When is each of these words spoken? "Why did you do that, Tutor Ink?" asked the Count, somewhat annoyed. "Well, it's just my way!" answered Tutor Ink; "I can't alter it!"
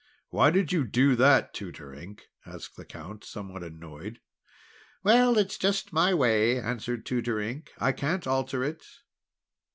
"Why 0.29 0.49
did 0.49 0.71
you 0.71 0.83
do 0.83 1.15
that, 1.17 1.53
Tutor 1.53 1.93
Ink?" 1.93 2.23
asked 2.43 2.75
the 2.75 2.85
Count, 2.85 3.23
somewhat 3.23 3.61
annoyed. 3.61 4.19
"Well, 5.03 5.37
it's 5.37 5.59
just 5.59 5.93
my 5.93 6.11
way!" 6.11 6.59
answered 6.59 7.05
Tutor 7.05 7.39
Ink; 7.39 7.69
"I 7.77 7.91
can't 7.91 8.25
alter 8.25 8.63
it!" 8.63 8.83